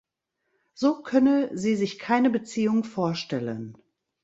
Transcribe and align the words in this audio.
So 0.73 1.03
könne 1.03 1.51
sie 1.55 1.75
sich 1.75 1.99
keine 1.99 2.31
Beziehung 2.31 2.83
vorstellen. 2.83 3.77